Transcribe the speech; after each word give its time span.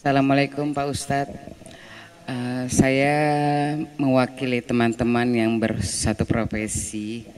Assalamualaikum 0.00 0.72
Pak 0.72 0.86
Ustadz. 0.96 1.36
Uh, 2.24 2.64
saya 2.72 3.20
mewakili 4.00 4.64
teman-teman 4.64 5.28
yang 5.28 5.60
bersatu 5.60 6.24
profesi 6.24 7.28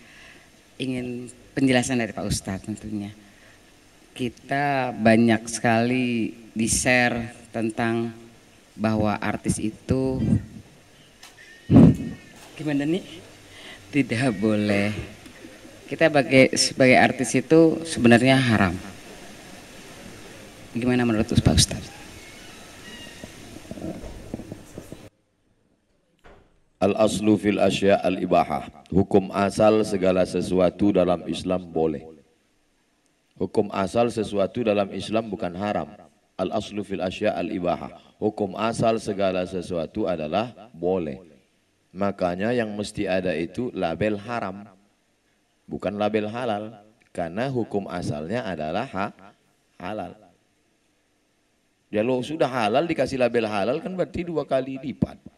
ingin 0.79 1.27
penjelasan 1.59 1.98
dari 1.98 2.14
Pak 2.14 2.22
Ustadz 2.22 2.62
tentunya. 2.62 3.11
Kita 4.14 4.95
banyak 4.95 5.43
sekali 5.51 6.38
di-share 6.54 7.35
tentang 7.51 8.14
bahwa 8.79 9.18
artis 9.18 9.58
itu 9.58 10.22
gimana 12.54 12.86
nih 12.86 13.02
tidak 13.90 14.38
boleh 14.38 14.94
kita 15.90 16.06
sebagai 16.06 16.44
sebagai 16.54 16.98
artis 17.02 17.34
itu 17.34 17.82
sebenarnya 17.82 18.38
haram. 18.38 18.79
Gimana 20.79 21.02
menurut 21.02 21.26
Pak 21.26 21.58
Ustadz? 21.58 22.02
Al 26.82 26.99
aslu 26.99 27.39
fil 27.39 27.63
asya 27.63 28.03
al 28.03 28.18
ibahah. 28.18 28.67
Hukum 28.90 29.31
asal 29.31 29.86
segala 29.86 30.27
sesuatu 30.27 30.90
dalam 30.90 31.23
Islam 31.31 31.71
boleh. 31.71 32.03
Hukum 33.39 33.70
asal 33.70 34.11
sesuatu 34.11 34.67
dalam 34.67 34.91
Islam 34.91 35.31
bukan 35.31 35.55
haram. 35.55 35.95
Al 36.34 36.50
aslu 36.50 36.83
fil 36.83 36.98
asya 36.98 37.39
al 37.39 37.55
ibahah. 37.55 38.03
Hukum 38.19 38.59
asal 38.59 38.98
segala 38.98 39.47
sesuatu 39.47 40.11
adalah 40.11 40.50
boleh. 40.75 41.23
Makanya 41.95 42.50
yang 42.50 42.75
mesti 42.75 43.06
ada 43.06 43.31
itu 43.31 43.70
label 43.70 44.19
haram. 44.19 44.67
Bukan 45.70 45.95
label 45.95 46.27
halal. 46.34 46.83
Karena 47.14 47.47
hukum 47.47 47.87
asalnya 47.87 48.42
adalah 48.42 48.91
ha 48.91 49.06
halal. 49.78 50.19
Kalau 51.95 52.27
sudah 52.27 52.51
halal 52.51 52.91
dikasih 52.91 53.23
label 53.23 53.47
halal 53.47 53.78
kan 53.78 53.95
berarti 53.95 54.27
dua 54.27 54.42
kali 54.42 54.83
lipat 54.83 55.31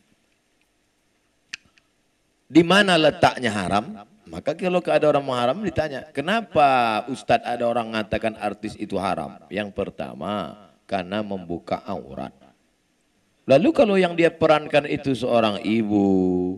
di 2.55 2.63
mana 2.63 2.95
letaknya 2.95 3.51
haram? 3.51 4.07
Maka 4.31 4.55
kalau 4.55 4.79
ada 4.79 5.07
orang 5.11 5.27
haram 5.35 5.59
ditanya, 5.63 6.07
kenapa 6.15 7.03
Ustadz 7.11 7.43
ada 7.43 7.67
orang 7.67 7.91
mengatakan 7.91 8.39
artis 8.39 8.79
itu 8.79 8.95
haram? 8.95 9.43
Yang 9.51 9.75
pertama, 9.75 10.55
karena 10.87 11.23
membuka 11.27 11.83
aurat. 11.83 12.31
Lalu 13.45 13.69
kalau 13.75 13.99
yang 13.99 14.15
dia 14.15 14.31
perankan 14.31 14.87
itu 14.87 15.13
seorang 15.13 15.61
ibu, 15.67 16.57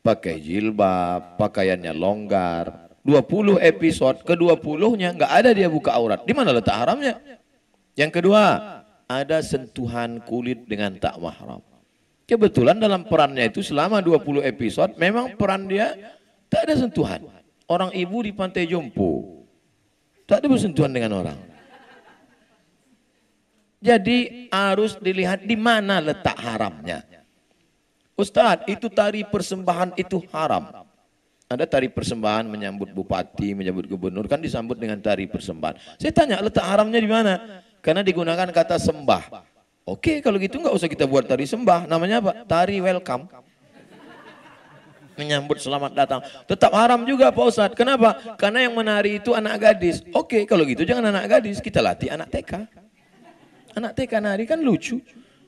pakai 0.00 0.40
jilbab, 0.42 1.38
pakaiannya 1.38 1.92
longgar, 1.94 2.90
20 3.06 3.62
episode, 3.62 4.26
ke-20-nya 4.26 5.14
nggak 5.14 5.32
ada 5.32 5.50
dia 5.54 5.70
buka 5.70 5.94
aurat. 5.94 6.26
Di 6.26 6.34
mana 6.34 6.50
letak 6.50 6.74
haramnya? 6.74 7.22
Yang 7.94 8.18
kedua, 8.18 8.42
ada 9.06 9.38
sentuhan 9.44 10.18
kulit 10.26 10.66
dengan 10.66 10.98
tak 10.98 11.14
mahram. 11.22 11.62
Kebetulan 12.26 12.82
dalam 12.82 13.06
perannya 13.06 13.46
itu 13.46 13.62
selama 13.62 14.02
20 14.02 14.42
episode 14.42 14.98
memang 14.98 15.38
peran 15.38 15.70
dia 15.70 15.94
tak 16.50 16.66
ada 16.66 16.74
sentuhan. 16.74 17.22
Orang 17.70 17.94
ibu 17.94 18.18
di 18.22 18.34
pantai 18.34 18.66
Jompo. 18.66 19.42
Tak 20.26 20.42
ada 20.42 20.46
bersentuhan 20.50 20.90
dengan 20.90 21.22
orang. 21.22 21.38
Jadi 23.78 24.50
harus 24.50 24.98
dilihat 24.98 25.46
di 25.46 25.54
mana 25.54 26.02
letak 26.02 26.34
haramnya. 26.34 27.06
Ustadz, 28.18 28.66
itu 28.66 28.90
tari 28.90 29.22
persembahan 29.22 29.94
itu 29.94 30.18
haram. 30.34 30.82
Ada 31.46 31.62
tari 31.62 31.86
persembahan 31.86 32.50
menyambut 32.50 32.90
bupati, 32.90 33.54
menyambut 33.54 33.86
gubernur, 33.86 34.26
kan 34.26 34.42
disambut 34.42 34.74
dengan 34.74 34.98
tari 34.98 35.30
persembahan. 35.30 36.00
Saya 36.02 36.10
tanya, 36.10 36.42
letak 36.42 36.66
haramnya 36.66 36.98
di 36.98 37.06
mana? 37.06 37.62
Karena 37.78 38.02
digunakan 38.02 38.50
kata 38.50 38.82
sembah. 38.82 39.54
Oke, 39.86 40.18
kalau 40.18 40.34
gitu 40.42 40.58
nggak 40.58 40.74
usah 40.74 40.90
kita 40.90 41.06
buat 41.06 41.30
tari 41.30 41.46
sembah. 41.46 41.86
Namanya 41.86 42.18
apa? 42.18 42.42
Tari 42.42 42.82
welcome. 42.82 43.30
Menyambut 45.14 45.62
selamat 45.62 45.94
datang. 45.94 46.20
Tetap 46.50 46.74
haram 46.74 47.06
juga 47.06 47.30
Pak 47.30 47.44
Ustadz. 47.46 47.78
Kenapa? 47.78 48.18
Karena 48.34 48.66
yang 48.66 48.74
menari 48.74 49.22
itu 49.22 49.30
anak 49.30 49.62
gadis. 49.62 50.02
Oke, 50.10 50.42
kalau 50.42 50.66
gitu 50.66 50.82
jangan 50.82 51.14
anak 51.14 51.38
gadis. 51.38 51.62
Kita 51.62 51.78
latih 51.78 52.10
anak 52.10 52.34
TK. 52.34 52.66
Anak 53.78 53.94
TK 53.94 54.12
nari 54.18 54.42
kan 54.42 54.58
lucu. 54.58 54.98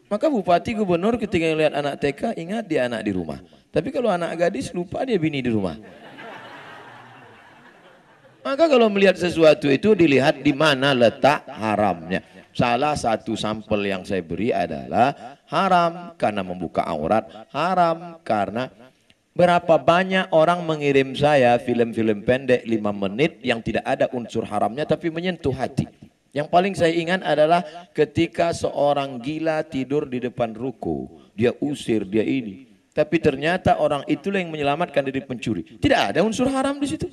Maka 0.07 0.31
bupati 0.31 0.73
gubernur 0.73 1.19
ketika 1.19 1.51
melihat 1.53 1.75
anak 1.75 1.99
TK 1.99 2.39
ingat 2.39 2.65
dia 2.71 2.87
anak 2.87 3.03
di 3.03 3.11
rumah. 3.11 3.43
Tapi 3.75 3.91
kalau 3.91 4.07
anak 4.07 4.39
gadis 4.39 4.71
lupa 4.71 5.03
dia 5.03 5.19
bini 5.19 5.43
di 5.43 5.51
rumah. 5.51 5.75
Maka 8.47 8.65
kalau 8.71 8.87
melihat 8.87 9.19
sesuatu 9.19 9.67
itu 9.67 9.99
dilihat 9.99 10.47
di 10.47 10.55
mana 10.55 10.95
letak 10.95 11.43
haramnya. 11.51 12.38
Salah 12.59 12.99
satu 12.99 13.39
sampel 13.39 13.87
yang 13.87 14.03
saya 14.03 14.19
beri 14.19 14.51
adalah 14.51 15.39
haram 15.47 16.19
karena 16.19 16.43
membuka 16.43 16.83
aurat, 16.83 17.47
haram 17.55 18.19
karena 18.27 18.67
berapa 19.31 19.79
banyak 19.79 20.35
orang 20.35 20.67
mengirim 20.67 21.15
saya 21.15 21.55
film-film 21.63 22.27
pendek 22.27 22.67
5 22.67 22.83
menit 23.07 23.39
yang 23.47 23.63
tidak 23.63 23.87
ada 23.87 24.11
unsur 24.11 24.43
haramnya 24.43 24.83
tapi 24.83 25.07
menyentuh 25.07 25.55
hati. 25.55 25.87
Yang 26.35 26.51
paling 26.51 26.75
saya 26.75 26.99
ingat 26.99 27.23
adalah 27.23 27.63
ketika 27.95 28.51
seorang 28.51 29.23
gila 29.23 29.63
tidur 29.63 30.11
di 30.11 30.19
depan 30.19 30.51
ruko, 30.51 31.31
dia 31.39 31.55
usir, 31.63 32.03
dia 32.11 32.27
ini. 32.27 32.67
Tapi 32.91 33.23
ternyata 33.23 33.79
orang 33.79 34.03
itulah 34.11 34.43
yang 34.43 34.51
menyelamatkan 34.51 35.07
diri 35.07 35.23
pencuri. 35.23 35.79
Tidak 35.79 36.11
ada 36.11 36.27
unsur 36.27 36.51
haram 36.51 36.75
di 36.83 36.91
situ. 36.91 37.07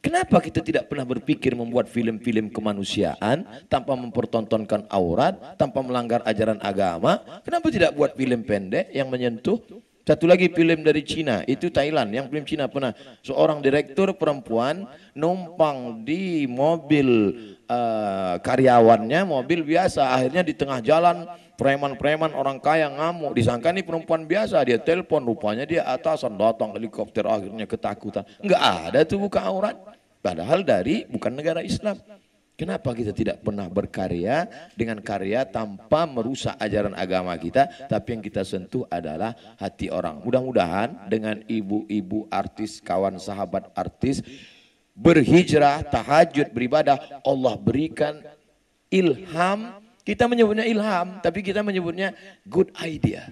Kenapa 0.00 0.40
kita 0.40 0.64
tidak 0.64 0.88
pernah 0.88 1.04
berpikir 1.04 1.52
membuat 1.52 1.84
film-film 1.84 2.48
kemanusiaan 2.48 3.44
tanpa 3.68 3.92
mempertontonkan 3.92 4.88
aurat, 4.88 5.60
tanpa 5.60 5.84
melanggar 5.84 6.24
ajaran 6.24 6.56
agama? 6.64 7.20
Kenapa 7.44 7.68
tidak 7.68 7.92
buat 7.92 8.16
film 8.16 8.40
pendek 8.40 8.88
yang 8.96 9.12
menyentuh? 9.12 9.60
Satu 10.00 10.24
lagi 10.24 10.48
film 10.48 10.80
dari 10.80 11.04
Cina, 11.04 11.44
itu 11.44 11.68
Thailand. 11.68 12.08
Yang 12.16 12.26
film 12.32 12.44
Cina 12.48 12.64
pernah 12.72 12.96
seorang 13.20 13.60
direktur 13.60 14.16
perempuan 14.16 14.88
numpang 15.12 16.00
di 16.00 16.48
mobil 16.48 17.36
uh, 17.68 18.40
karyawannya, 18.40 19.28
mobil 19.28 19.62
biasa. 19.62 20.16
Akhirnya 20.16 20.40
di 20.40 20.56
tengah 20.56 20.80
jalan 20.80 21.28
preman-preman 21.60 22.32
orang 22.32 22.56
kaya 22.56 22.88
ngamuk. 22.88 23.36
Disangka 23.36 23.68
ini 23.68 23.84
perempuan 23.84 24.24
biasa, 24.24 24.64
dia 24.64 24.80
telepon 24.80 25.20
rupanya 25.28 25.68
dia 25.68 25.84
atasan 25.84 26.40
datang 26.40 26.72
helikopter 26.72 27.28
akhirnya 27.28 27.68
ketakutan. 27.68 28.24
Enggak 28.40 28.62
ada 28.64 29.04
tuh 29.04 29.20
buka 29.20 29.44
aurat. 29.44 29.76
Padahal 30.24 30.64
dari 30.64 31.04
bukan 31.04 31.36
negara 31.36 31.60
Islam. 31.60 32.00
Kenapa 32.56 32.92
kita 32.92 33.16
tidak 33.16 33.40
pernah 33.40 33.72
berkarya 33.72 34.44
dengan 34.76 35.00
karya 35.00 35.48
tanpa 35.48 36.04
merusak 36.04 36.60
ajaran 36.60 36.92
agama 36.92 37.32
kita, 37.40 37.88
tapi 37.88 38.16
yang 38.16 38.20
kita 38.20 38.44
sentuh 38.44 38.84
adalah 38.92 39.32
hati 39.56 39.88
orang. 39.88 40.20
Mudah-mudahan 40.20 41.08
dengan 41.08 41.40
ibu-ibu 41.48 42.28
artis, 42.28 42.84
kawan 42.84 43.16
sahabat 43.16 43.72
artis, 43.72 44.20
berhijrah, 44.92 45.80
tahajud, 45.88 46.52
beribadah, 46.52 47.00
Allah 47.24 47.56
berikan 47.56 48.20
ilham. 48.92 49.79
Kita 50.10 50.26
menyebutnya 50.26 50.66
ilham, 50.66 51.22
tapi 51.22 51.38
kita 51.38 51.62
menyebutnya 51.62 52.10
good 52.42 52.74
idea. 52.82 53.30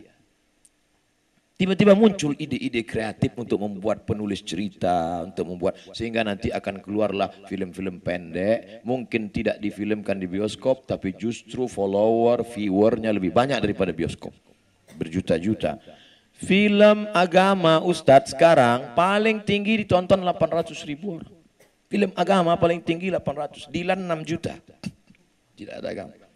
Tiba-tiba 1.59 1.99
muncul 1.99 2.39
ide-ide 2.39 2.87
kreatif 2.87 3.35
untuk 3.35 3.59
membuat 3.59 4.07
penulis 4.07 4.47
cerita, 4.47 5.27
untuk 5.27 5.51
membuat 5.51 5.75
sehingga 5.91 6.23
nanti 6.23 6.55
akan 6.55 6.79
keluarlah 6.79 7.35
film-film 7.51 7.99
pendek, 7.99 8.87
mungkin 8.87 9.27
tidak 9.27 9.59
difilmkan 9.59 10.23
di 10.23 10.31
bioskop 10.31 10.87
tapi 10.87 11.19
justru 11.19 11.67
follower, 11.67 12.47
viewernya 12.47 13.11
lebih 13.11 13.35
banyak 13.35 13.59
daripada 13.59 13.91
bioskop. 13.91 14.31
Berjuta-juta. 14.95 15.83
Film 16.31 17.11
agama 17.11 17.83
Ustadz 17.83 18.39
sekarang 18.39 18.95
paling 18.95 19.43
tinggi 19.43 19.83
ditonton 19.83 20.23
800 20.23 20.79
ribu 20.87 21.19
orang. 21.19 21.35
Film 21.91 22.15
agama 22.15 22.55
paling 22.55 22.79
tinggi 22.87 23.11
800, 23.11 23.67
Dilan 23.67 23.99
6 23.99 24.31
juta. 24.31 24.55
Tidak 25.59 25.75
ada 25.75 25.91
agama. 25.91 26.28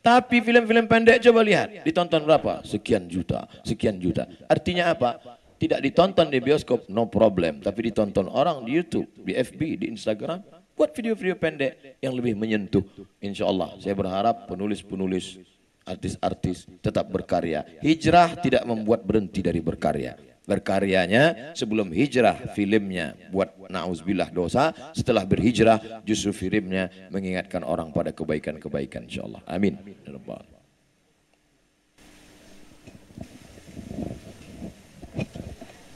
Tapi 0.00 0.40
film-film 0.40 0.88
pendek 0.88 1.20
coba 1.28 1.44
lihat, 1.44 1.84
ditonton 1.84 2.24
berapa? 2.24 2.64
Sekian 2.64 3.04
juta, 3.04 3.44
sekian 3.68 4.00
juta. 4.00 4.24
Artinya 4.48 4.96
apa? 4.96 5.20
Tidak 5.60 5.76
ditonton 5.76 6.32
di 6.32 6.40
bioskop, 6.40 6.88
no 6.88 7.04
problem. 7.12 7.60
Tapi 7.60 7.92
ditonton 7.92 8.24
orang 8.32 8.64
di 8.64 8.80
YouTube, 8.80 9.04
di 9.20 9.36
FB, 9.36 9.60
di 9.84 9.86
Instagram. 9.92 10.40
Buat 10.72 10.96
video-video 10.96 11.36
pendek 11.36 12.00
yang 12.00 12.16
lebih 12.16 12.32
menyentuh. 12.32 12.80
Insya 13.20 13.44
Allah, 13.44 13.76
saya 13.76 13.92
berharap 13.92 14.48
penulis-penulis, 14.48 15.36
artis-artis 15.84 16.64
tetap 16.80 17.04
berkarya. 17.12 17.68
Hijrah 17.84 18.40
tidak 18.40 18.64
membuat 18.64 19.04
berhenti 19.04 19.44
dari 19.44 19.60
berkarya 19.60 20.29
berkaryanya 20.48 21.54
sebelum 21.54 21.92
hijrah 21.92 22.54
filmnya 22.56 23.14
buat 23.30 23.54
nauzubillah 23.70 24.32
dosa. 24.32 24.72
Setelah 24.96 25.22
berhijrah 25.28 26.02
justru 26.02 26.32
filmnya 26.32 26.90
mengingatkan 27.12 27.62
orang 27.62 27.92
pada 27.92 28.10
kebaikan-kebaikan 28.10 29.06
insyaallah. 29.06 29.42
Amin. 29.46 29.76
Ya 30.06 30.16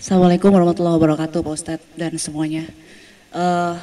Assalamualaikum 0.05 0.53
warahmatullahi 0.53 1.01
wabarakatuh 1.01 1.41
Pak 1.41 1.55
Ustadz 1.57 1.89
dan 1.97 2.13
semuanya. 2.21 2.69
Uh, 3.33 3.81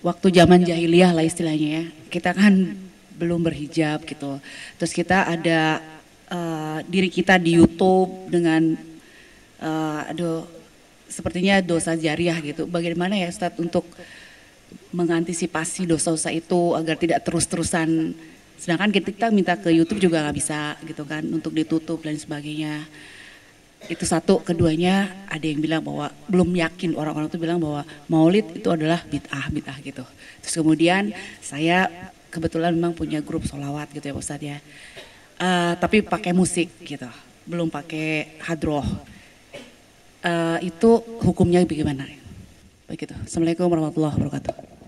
waktu 0.00 0.32
zaman 0.32 0.64
jahiliyah 0.64 1.12
lah 1.12 1.20
istilahnya 1.20 1.68
ya. 1.68 1.84
Kita 2.08 2.32
kan 2.32 2.72
belum 3.12 3.44
berhijab 3.44 4.08
gitu. 4.08 4.40
Terus 4.80 4.92
kita 4.96 5.28
ada 5.28 5.84
uh, 6.32 6.80
diri 6.88 7.12
kita 7.12 7.36
di 7.36 7.60
YouTube 7.60 8.32
dengan 8.32 8.87
uh, 9.62 10.10
aduh 10.10 10.46
sepertinya 11.08 11.58
dosa 11.64 11.96
jariah 11.96 12.36
gitu. 12.44 12.68
Bagaimana 12.68 13.16
ya 13.16 13.32
Ustadz 13.32 13.58
untuk 13.58 13.88
mengantisipasi 14.92 15.88
dosa-dosa 15.88 16.28
itu 16.28 16.76
agar 16.76 17.00
tidak 17.00 17.24
terus-terusan? 17.24 18.12
Sedangkan 18.60 18.92
kita 18.92 19.32
minta 19.32 19.56
ke 19.56 19.72
YouTube 19.72 20.02
juga 20.02 20.20
nggak 20.22 20.36
bisa 20.36 20.76
gitu 20.84 21.02
kan 21.08 21.24
untuk 21.32 21.56
ditutup 21.56 22.04
dan 22.04 22.14
sebagainya. 22.20 22.84
Itu 23.88 24.04
satu. 24.04 24.42
Keduanya 24.44 25.08
ada 25.30 25.46
yang 25.46 25.62
bilang 25.62 25.82
bahwa 25.86 26.12
belum 26.28 26.50
yakin 26.52 26.98
orang-orang 26.98 27.30
itu 27.30 27.40
bilang 27.40 27.58
bahwa 27.62 27.86
maulid 28.10 28.44
itu 28.52 28.68
adalah 28.68 29.00
bid'ah 29.06 29.48
bid'ah 29.48 29.78
gitu. 29.80 30.04
Terus 30.44 30.54
kemudian 30.60 31.14
saya 31.40 31.88
kebetulan 32.28 32.76
memang 32.76 32.92
punya 32.92 33.24
grup 33.24 33.48
solawat 33.48 33.88
gitu 33.94 34.12
ya 34.12 34.14
Ustadz 34.14 34.44
ya. 34.44 34.58
Uh, 35.38 35.78
tapi 35.78 36.02
pakai 36.02 36.34
musik 36.34 36.68
gitu. 36.82 37.06
Belum 37.46 37.70
pakai 37.70 38.36
hadroh 38.42 38.84
uh, 40.24 40.58
itu 40.62 41.02
hukumnya 41.22 41.62
bagaimana 41.62 42.08
begitu 42.88 43.14
Assalamualaikum 43.26 43.68
warahmatullahi 43.68 44.16
wabarakatuh 44.16 44.78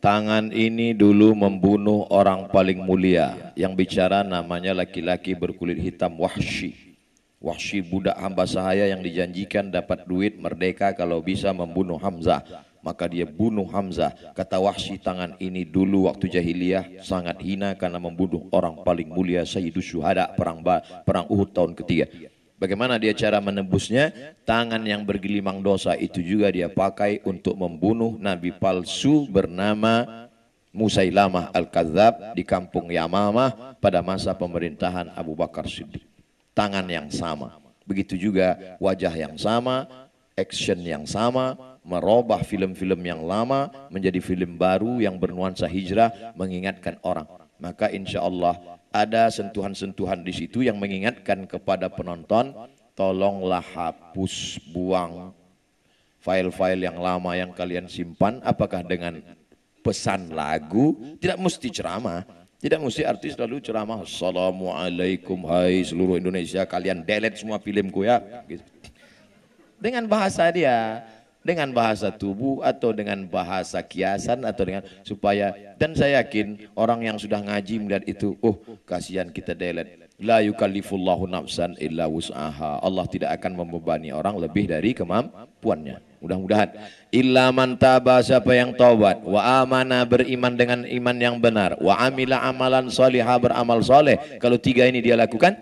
Tangan 0.00 0.48
ini 0.56 0.96
dulu 0.96 1.36
membunuh 1.36 2.08
orang 2.08 2.48
paling 2.48 2.80
mulia. 2.80 3.52
Yang 3.52 3.84
bicara 3.84 4.24
namanya 4.24 4.72
laki-laki 4.72 5.36
berkulit 5.36 5.76
hitam 5.76 6.16
Wahsy. 6.16 6.72
Wahsy 7.36 7.84
budak 7.84 8.16
hamba 8.16 8.48
sahaya 8.48 8.88
yang 8.88 9.04
dijanjikan 9.04 9.68
dapat 9.68 10.08
duit 10.08 10.40
merdeka 10.40 10.96
kalau 10.96 11.20
bisa 11.20 11.52
membunuh 11.52 12.00
Hamzah. 12.00 12.40
Maka 12.80 13.08
dia 13.08 13.28
bunuh 13.28 13.68
Hamzah. 13.68 14.12
Kata 14.32 14.56
Wahsy 14.56 14.96
tangan 14.96 15.36
ini 15.36 15.68
dulu 15.68 16.08
waktu 16.08 16.32
jahiliyah 16.32 17.04
sangat 17.04 17.36
hina 17.44 17.76
karena 17.76 18.00
membunuh 18.00 18.48
orang 18.50 18.80
paling 18.80 19.08
mulia 19.08 19.44
Sayyidus 19.44 19.84
Syuhada 19.84 20.32
perang, 20.32 20.64
perang 21.04 21.28
Uhud 21.28 21.52
tahun 21.52 21.76
ketiga. 21.76 22.08
Bagaimana 22.60 23.00
dia 23.00 23.16
cara 23.16 23.40
menebusnya? 23.40 24.12
Tangan 24.44 24.84
yang 24.84 25.00
bergelimang 25.08 25.64
dosa 25.64 25.96
itu 25.96 26.20
juga 26.20 26.52
dia 26.52 26.68
pakai 26.68 27.24
untuk 27.24 27.56
membunuh 27.56 28.20
nabi 28.20 28.52
palsu 28.52 29.24
bernama 29.24 30.28
Musailamah 30.70 31.50
Al-Kadzab 31.50 32.36
di 32.38 32.46
kampung 32.46 32.92
Yamamah 32.92 33.80
pada 33.82 34.04
masa 34.04 34.36
pemerintahan 34.36 35.10
Abu 35.18 35.34
Bakar 35.34 35.66
Siddiq. 35.66 36.04
Tangan 36.54 36.84
yang 36.86 37.08
sama. 37.10 37.58
Begitu 37.88 38.14
juga 38.14 38.78
wajah 38.78 39.10
yang 39.10 39.34
sama, 39.34 39.88
action 40.38 40.78
yang 40.82 41.04
sama, 41.08 41.78
merubah 41.80 42.44
film-film 42.44 43.00
yang 43.02 43.24
lama 43.24 43.72
menjadi 43.88 44.20
film 44.20 44.60
baru 44.60 45.00
yang 45.00 45.16
bernuansa 45.16 45.66
hijrah 45.66 46.34
mengingatkan 46.36 47.00
orang. 47.02 47.26
Maka 47.60 47.92
insya 47.92 48.24
Allah 48.24 48.56
ada 48.90 49.30
sentuhan-sentuhan 49.30 50.20
di 50.24 50.32
situ 50.34 50.66
yang 50.66 50.76
mengingatkan 50.80 51.46
kepada 51.46 51.86
penonton, 51.92 52.52
tolonglah 52.98 53.62
hapus, 53.62 54.58
buang 54.74 55.32
file-file 56.20 56.84
yang 56.84 57.00
lama 57.00 57.32
yang 57.32 57.50
kalian 57.56 57.88
simpan, 57.88 58.44
apakah 58.44 58.84
dengan 58.84 59.24
pesan 59.80 60.36
lagu, 60.36 61.16
tidak 61.16 61.40
mesti 61.40 61.72
ceramah, 61.72 62.28
tidak 62.60 62.80
mesti 62.84 63.02
artis 63.08 63.32
lalu 63.40 63.64
ceramah, 63.64 64.04
Assalamualaikum, 64.04 65.48
hai 65.48 65.80
seluruh 65.80 66.20
Indonesia, 66.20 66.68
kalian 66.68 67.00
delete 67.08 67.40
semua 67.40 67.56
filmku 67.56 68.04
ya. 68.04 68.20
Gitu. 68.44 68.60
Dengan 69.80 70.04
bahasa 70.04 70.46
dia, 70.52 71.02
dengan 71.40 71.72
bahasa 71.72 72.12
tubuh 72.12 72.60
atau 72.60 72.92
dengan 72.92 73.24
bahasa 73.24 73.80
kiasan 73.80 74.44
atau 74.44 74.62
dengan 74.68 74.82
supaya 75.00 75.56
dan 75.80 75.96
saya 75.96 76.20
yakin 76.20 76.68
orang 76.76 77.00
yang 77.00 77.16
sudah 77.16 77.40
ngaji 77.40 77.80
melihat 77.80 78.04
itu 78.04 78.36
oh 78.44 78.60
kasihan 78.84 79.32
kita 79.32 79.56
delete. 79.56 80.00
La 80.20 80.44
yukallifullahu 80.44 81.24
nafsan 81.24 81.80
illa 81.80 82.04
wus'aha. 82.04 82.84
Allah 82.84 83.08
tidak 83.08 83.40
akan 83.40 83.64
membebani 83.64 84.12
orang 84.12 84.36
lebih 84.36 84.68
dari 84.68 84.92
kemampuannya. 84.92 85.96
Mudah-mudahan. 86.20 86.76
Illa 87.08 87.48
man 87.48 87.80
taba 87.80 88.20
siapa 88.20 88.52
yang 88.52 88.76
taubat. 88.76 89.24
Wa 89.24 89.64
amana 89.64 90.04
beriman 90.04 90.52
dengan 90.52 90.84
iman 90.84 91.16
yang 91.16 91.40
benar. 91.40 91.80
Wa 91.80 92.04
amila 92.04 92.36
amalan 92.44 92.92
salihah 92.92 93.40
beramal 93.40 93.80
soleh 93.80 94.20
kalau 94.36 94.60
tiga 94.60 94.84
ini 94.84 95.00
dia 95.00 95.16
lakukan 95.16 95.56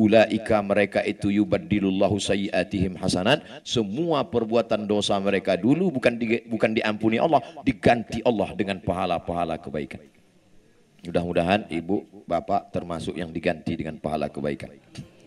Ulaika 0.00 0.64
mereka 0.64 1.04
itu 1.04 1.28
yubaddilullahu 1.28 2.16
sayyiatihim 2.16 2.96
hasanat. 2.96 3.44
Semua 3.60 4.24
perbuatan 4.24 4.88
dosa 4.88 5.20
mereka 5.20 5.60
dulu 5.60 5.92
bukan 5.92 6.16
di, 6.16 6.40
bukan 6.48 6.72
diampuni 6.72 7.20
Allah, 7.20 7.44
diganti 7.60 8.24
Allah 8.24 8.48
dengan 8.56 8.80
pahala-pahala 8.80 9.60
kebaikan. 9.60 10.00
Mudah-mudahan 11.04 11.68
ibu, 11.68 12.08
bapak 12.24 12.72
termasuk 12.72 13.12
yang 13.12 13.28
diganti 13.28 13.76
dengan 13.76 14.00
pahala 14.00 14.32
kebaikan. 14.32 14.72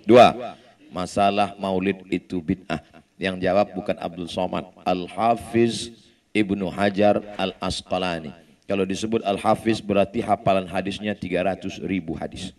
Dua, 0.10 0.58
masalah 0.90 1.54
maulid 1.62 2.02
itu 2.10 2.42
bid'ah. 2.42 2.82
Yang 3.22 3.46
jawab 3.46 3.78
bukan 3.78 3.98
Abdul 4.02 4.26
Somad, 4.26 4.74
Al-Hafiz 4.90 5.94
Ibnu 6.34 6.66
Hajar 6.74 7.22
Al-Asqalani. 7.38 8.34
Kalau 8.66 8.90
disebut 8.90 9.22
Al-Hafiz 9.22 9.86
berarti 9.86 10.18
hafalan 10.26 10.66
hadisnya 10.66 11.14
300 11.14 11.78
ribu 11.86 12.18
hadis. 12.18 12.58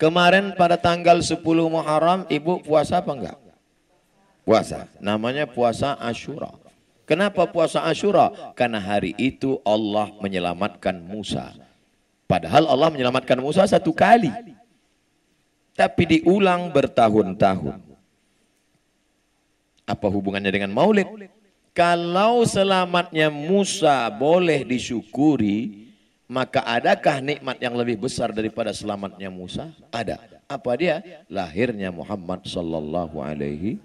Kemarin 0.00 0.56
pada 0.56 0.80
tanggal 0.80 1.20
10 1.20 1.44
Muharram 1.44 2.24
ibu 2.32 2.56
puasa 2.64 3.04
apa 3.04 3.12
enggak? 3.12 3.36
Puasa. 4.48 4.88
Namanya 4.96 5.44
puasa 5.44 5.92
Ashura. 6.00 6.56
Kenapa 7.04 7.44
puasa 7.44 7.84
Ashura? 7.84 8.32
Karena 8.56 8.80
hari 8.80 9.12
itu 9.20 9.60
Allah 9.60 10.08
menyelamatkan 10.24 10.96
Musa. 11.04 11.52
Padahal 12.24 12.64
Allah 12.64 12.88
menyelamatkan 12.88 13.36
Musa 13.44 13.68
satu 13.68 13.92
kali. 13.92 14.32
Tapi 15.76 16.02
diulang 16.16 16.72
bertahun-tahun. 16.72 17.76
Apa 19.84 20.06
hubungannya 20.08 20.48
dengan 20.48 20.72
maulid? 20.72 21.28
Kalau 21.76 22.40
selamatnya 22.48 23.28
Musa 23.28 24.08
boleh 24.08 24.64
disyukuri, 24.64 25.79
maka 26.30 26.62
adakah 26.62 27.18
nikmat 27.18 27.58
yang 27.58 27.74
lebih 27.74 27.98
besar 27.98 28.30
daripada 28.30 28.70
selamatnya 28.70 29.26
Musa? 29.26 29.74
Ada. 29.90 30.22
Apa 30.46 30.78
dia? 30.78 31.02
Lahirnya 31.26 31.90
Muhammad 31.90 32.46
sallallahu 32.46 33.18
alaihi 33.18 33.82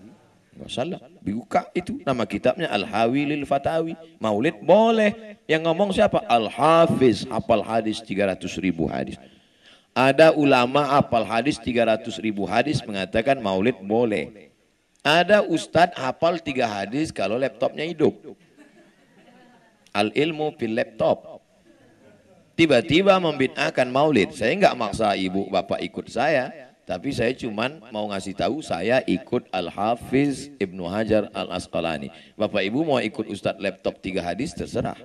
wasallam. 0.53 1.01
Buka 1.25 1.65
itu 1.73 1.97
nama 2.05 2.21
kitabnya 2.29 2.69
Al-Hawi 2.69 3.33
lil 3.33 3.49
Fatawi. 3.49 3.97
Maulid 4.21 4.61
boleh. 4.61 5.41
Yang 5.49 5.61
ngomong 5.65 5.89
siapa? 5.89 6.21
Al-Hafiz, 6.29 7.25
hafal 7.25 7.65
hadis 7.65 7.97
300 8.05 8.37
ribu 8.61 8.85
hadis. 8.85 9.17
Ada 9.97 10.29
ulama 10.37 10.85
hafal 10.85 11.25
hadis 11.25 11.57
300 11.57 12.05
ribu 12.21 12.45
hadis 12.45 12.77
mengatakan 12.85 13.41
maulid 13.41 13.81
boleh. 13.81 14.53
Ada 15.01 15.41
ustadz 15.41 15.97
hafal 15.97 16.37
tiga 16.37 16.69
hadis 16.69 17.09
kalau 17.09 17.41
laptopnya 17.41 17.89
hidup. 17.89 18.13
Al 19.95 20.13
ilmu 20.13 20.53
fil 20.59 20.75
laptop 20.75 21.34
tiba-tiba 22.55 23.19
membid'ahkan 23.19 23.87
maulid. 23.91 24.31
Saya 24.33 24.55
enggak 24.55 24.75
maksa 24.79 25.13
ibu 25.13 25.47
bapak 25.51 25.83
ikut 25.83 26.07
saya, 26.07 26.71
tapi 26.87 27.11
saya 27.11 27.35
cuman 27.35 27.83
mau 27.91 28.07
ngasih 28.09 28.33
tahu 28.37 28.63
saya 28.63 29.03
ikut 29.05 29.51
Al-Hafiz 29.51 30.49
Ibnu 30.57 30.87
Hajar 30.87 31.29
Al-Asqalani. 31.35 32.09
Bapak 32.39 32.63
ibu 32.63 32.81
mau 32.87 33.03
ikut 33.03 33.27
Ustadz 33.27 33.61
laptop 33.61 33.99
tiga 33.99 34.23
hadis 34.23 34.55
terserah. 34.55 34.97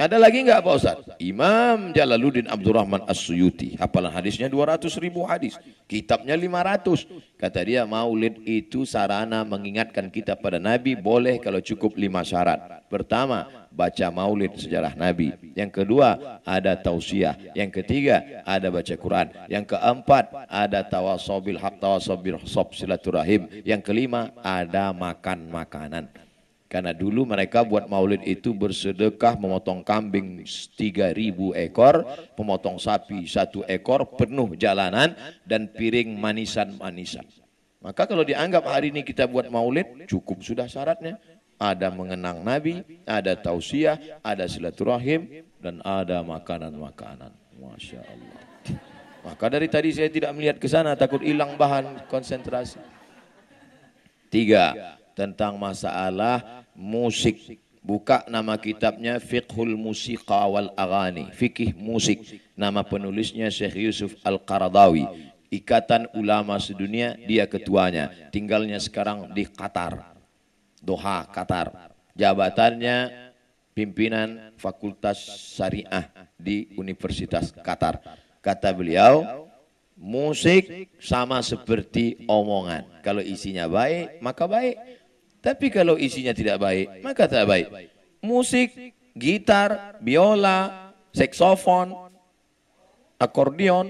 Ada 0.00 0.16
lagi 0.16 0.40
enggak 0.40 0.64
Pak 0.64 0.74
Ustaz? 0.80 0.96
Imam 1.20 1.92
Jalaluddin 1.92 2.48
Abdurrahman 2.48 3.04
As-Suyuti. 3.04 3.76
Hafalan 3.76 4.08
hadisnya 4.08 4.48
200 4.48 4.96
ribu 4.96 5.28
hadis. 5.28 5.60
Kitabnya 5.84 6.32
500. 6.40 7.04
Kata 7.36 7.60
dia 7.60 7.84
maulid 7.84 8.40
itu 8.48 8.88
sarana 8.88 9.44
mengingatkan 9.44 10.08
kita 10.08 10.40
pada 10.40 10.56
Nabi 10.56 10.96
boleh 10.96 11.36
kalau 11.36 11.60
cukup 11.60 12.00
lima 12.00 12.24
syarat. 12.24 12.80
Pertama, 12.88 13.68
baca 13.68 14.08
maulid 14.08 14.56
sejarah 14.56 14.96
Nabi. 14.96 15.36
Yang 15.52 15.84
kedua, 15.84 16.40
ada 16.48 16.80
tausiah. 16.80 17.36
Yang 17.52 17.84
ketiga, 17.84 18.40
ada 18.48 18.72
baca 18.72 18.94
Quran. 18.96 19.28
Yang 19.52 19.76
keempat, 19.76 20.48
ada 20.48 20.80
tawasobil 20.80 21.60
hak 21.60 21.76
tawasobil 21.76 22.40
sob 22.48 22.72
silaturahim. 22.72 23.52
Yang 23.68 23.84
kelima, 23.84 24.32
ada 24.40 24.96
makan 24.96 25.52
makanan. 25.52 26.29
Karena 26.70 26.94
dulu 26.94 27.26
mereka 27.26 27.66
buat 27.66 27.90
maulid 27.90 28.22
itu 28.22 28.54
bersedekah 28.54 29.34
memotong 29.34 29.82
kambing 29.82 30.46
3000 30.46 31.18
ekor, 31.66 32.06
memotong 32.38 32.78
sapi 32.78 33.26
satu 33.26 33.66
ekor 33.66 34.06
penuh 34.14 34.54
jalanan 34.54 35.18
dan 35.42 35.66
piring 35.66 36.14
manisan-manisan. 36.14 37.26
Maka 37.82 38.06
kalau 38.06 38.22
dianggap 38.22 38.70
hari 38.70 38.94
ini 38.94 39.02
kita 39.02 39.26
buat 39.26 39.50
maulid 39.50 40.06
cukup 40.06 40.46
sudah 40.46 40.70
syaratnya. 40.70 41.18
Ada 41.58 41.90
mengenang 41.90 42.40
Nabi, 42.40 42.86
ada 43.02 43.34
tausiah, 43.34 43.98
ada 44.22 44.46
silaturahim 44.46 45.44
dan 45.58 45.82
ada 45.82 46.22
makanan-makanan. 46.22 47.34
Masya 47.58 48.00
Allah. 48.00 48.40
Maka 49.26 49.44
dari 49.52 49.68
tadi 49.68 49.92
saya 49.92 50.08
tidak 50.08 50.32
melihat 50.32 50.56
ke 50.56 50.70
sana 50.70 50.96
takut 50.96 51.20
hilang 51.20 51.58
bahan 51.60 52.08
konsentrasi. 52.08 52.80
Tiga, 54.32 54.96
tentang 55.12 55.60
masalah 55.60 56.59
musik 56.74 57.60
Buka 57.80 58.28
nama 58.28 58.60
kitabnya 58.60 59.16
Fiqhul 59.16 59.72
Musiqa 59.72 60.44
wal 60.44 60.68
Aghani, 60.76 61.32
fikih 61.32 61.72
musik. 61.72 62.20
Nama 62.52 62.84
penulisnya 62.84 63.48
Syekh 63.48 63.80
Yusuf 63.80 64.12
Al-Qaradawi. 64.20 65.08
Ikatan 65.48 66.12
Ulama 66.12 66.60
Sedunia, 66.60 67.16
dia 67.16 67.48
ketuanya. 67.48 68.12
Tinggalnya 68.28 68.76
sekarang 68.76 69.32
di 69.32 69.48
Qatar. 69.48 70.12
Doha, 70.76 71.24
Qatar. 71.32 71.96
Jabatannya 72.12 73.32
pimpinan 73.72 74.52
Fakultas 74.60 75.16
Syariah 75.56 76.12
di 76.36 76.76
Universitas 76.76 77.48
Qatar. 77.64 77.96
Kata 78.44 78.76
beliau, 78.76 79.48
musik 79.96 80.92
sama 81.00 81.40
seperti 81.40 82.28
omongan. 82.28 83.00
Kalau 83.00 83.24
isinya 83.24 83.64
baik, 83.72 84.20
maka 84.20 84.44
baik. 84.44 84.99
Tapi 85.40 85.72
kalau 85.72 85.96
isinya 85.96 86.36
tidak 86.36 86.60
baik, 86.60 87.00
maka 87.00 87.24
tidak 87.24 87.48
baik. 87.48 87.66
Musik, 88.20 88.76
gitar, 89.16 89.96
biola, 90.04 90.92
saksofon, 91.16 91.96
akordeon, 93.16 93.88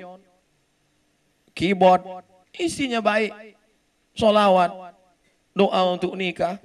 keyboard, 1.55 2.23
isinya 2.55 3.03
baik. 3.03 3.59
Solawat, 4.15 4.95
doa 5.55 5.81
untuk 5.91 6.15
nikah, 6.15 6.59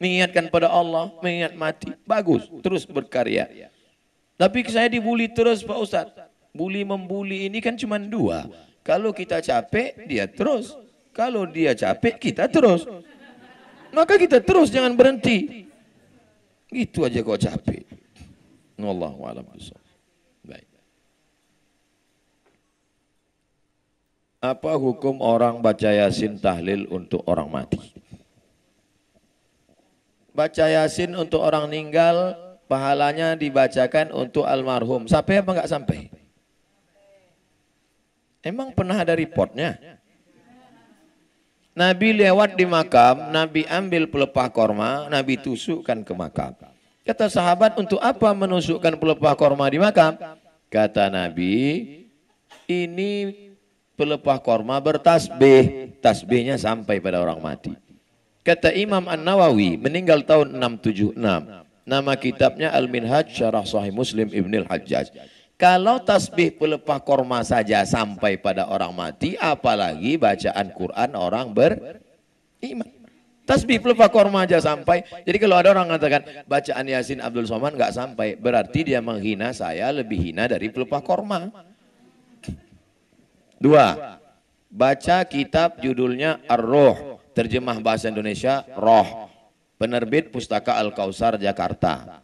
mengingatkan 0.00 0.48
pada 0.48 0.72
Allah, 0.72 1.12
mengingat 1.20 1.52
mati. 1.52 1.92
Bagus, 2.08 2.48
terus 2.64 2.88
berkarya. 2.88 3.48
Tapi 4.40 4.64
saya 4.72 4.88
dibully 4.88 5.28
terus 5.28 5.60
Pak 5.60 5.78
Ustadz. 5.80 6.16
Bully 6.50 6.82
membuli 6.82 7.46
ini 7.46 7.62
kan 7.62 7.76
cuma 7.78 8.00
dua. 8.00 8.48
Kalau 8.82 9.12
kita 9.12 9.38
capek, 9.38 10.08
dia 10.08 10.24
terus. 10.26 10.74
Kalau 11.12 11.46
dia 11.46 11.76
capek, 11.76 12.16
kita 12.16 12.48
terus. 12.48 12.88
Maka 13.90 14.14
kita 14.18 14.38
terus 14.38 14.70
jangan 14.70 14.94
berhenti. 14.94 15.66
Gitu 16.70 17.02
aja 17.02 17.18
kau 17.26 17.34
capek. 17.34 17.82
Wallahu 18.80 19.26
a'lam 19.28 19.44
Baik. 20.46 20.66
Apa 24.40 24.72
hukum 24.78 25.20
orang 25.20 25.60
baca 25.60 25.90
Yasin 25.90 26.40
tahlil 26.40 26.88
untuk 26.88 27.20
orang 27.28 27.50
mati? 27.50 27.82
Baca 30.32 30.64
Yasin 30.70 31.12
untuk 31.18 31.42
orang 31.44 31.68
meninggal, 31.68 32.38
pahalanya 32.70 33.36
dibacakan 33.36 34.14
untuk 34.14 34.46
almarhum. 34.46 35.04
Sampai 35.10 35.42
apa 35.42 35.50
enggak 35.52 35.68
sampai? 35.68 36.08
Emang 38.40 38.72
pernah 38.72 38.96
ada 38.96 39.12
reportnya? 39.12 39.99
Nabi 41.80 42.12
lewat 42.12 42.60
di 42.60 42.68
makam, 42.68 43.32
Nabi 43.32 43.64
ambil 43.64 44.04
pelepah 44.04 44.52
korma, 44.52 45.08
Nabi 45.08 45.40
tusukkan 45.40 46.04
ke 46.04 46.12
makam. 46.12 46.52
Kata 47.08 47.32
sahabat, 47.32 47.80
untuk 47.80 47.96
apa 48.04 48.36
menusukkan 48.36 49.00
pelepah 49.00 49.32
korma 49.32 49.64
di 49.72 49.80
makam? 49.80 50.12
Kata 50.68 51.08
Nabi, 51.08 51.56
ini 52.68 53.32
pelepah 53.96 54.44
korma 54.44 54.76
bertasbih, 54.76 55.96
tasbihnya 56.04 56.60
sampai 56.60 57.00
pada 57.00 57.16
orang 57.16 57.40
mati. 57.40 57.72
Kata 58.44 58.76
Imam 58.76 59.08
An-Nawawi, 59.08 59.80
meninggal 59.80 60.28
tahun 60.28 60.52
676. 60.60 61.16
Nama 61.88 62.12
kitabnya 62.20 62.76
Al-Minhaj 62.76 63.32
Syarah 63.32 63.64
Sahih 63.64 63.96
Muslim 63.96 64.28
Ibn 64.28 64.68
Al-Hajjaj. 64.68 65.16
Kalau 65.60 66.00
tasbih 66.00 66.56
pelepah 66.56 67.04
korma 67.04 67.44
saja 67.44 67.84
sampai 67.84 68.40
pada 68.40 68.64
orang 68.72 68.96
mati, 68.96 69.36
apalagi 69.36 70.16
bacaan 70.16 70.72
Quran 70.72 71.10
orang 71.12 71.52
beriman. 71.52 72.88
Tasbih 73.44 73.82
pelepah 73.82 74.08
korma 74.08 74.48
aja 74.48 74.56
sampai. 74.56 75.04
Jadi 75.26 75.36
kalau 75.36 75.60
ada 75.60 75.74
orang 75.74 75.92
mengatakan 75.92 76.22
bacaan 76.48 76.86
Yasin 76.88 77.20
Abdul 77.20 77.44
Somad 77.44 77.76
nggak 77.76 77.92
sampai, 77.92 78.40
berarti 78.40 78.88
dia 78.88 79.04
menghina 79.04 79.52
saya 79.52 79.92
lebih 79.92 80.16
hina 80.16 80.48
dari 80.48 80.72
pelepah 80.72 81.02
korma. 81.04 81.52
Dua, 83.60 84.16
baca 84.72 85.18
kitab 85.28 85.82
judulnya 85.84 86.40
Ar-Ruh, 86.48 87.20
terjemah 87.36 87.76
bahasa 87.84 88.08
Indonesia 88.08 88.64
Roh, 88.78 89.28
penerbit 89.76 90.32
Pustaka 90.32 90.80
Al-Kausar 90.80 91.36
Jakarta. 91.36 92.22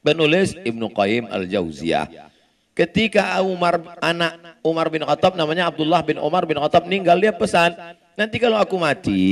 Penulis 0.00 0.56
Ibnu 0.56 0.88
Qayyim 0.90 1.28
Al-Jauziyah. 1.28 2.29
Ketika 2.70 3.42
Umar 3.42 3.82
anak 3.98 4.62
Umar 4.62 4.86
bin 4.88 5.02
Khattab 5.02 5.34
namanya 5.34 5.66
Abdullah 5.66 6.06
bin 6.06 6.16
Umar 6.22 6.46
bin 6.46 6.56
Khattab 6.56 6.86
meninggal 6.86 7.18
dia 7.18 7.34
pesan, 7.34 7.74
nanti 8.14 8.38
kalau 8.38 8.56
aku 8.56 8.78
mati, 8.78 9.22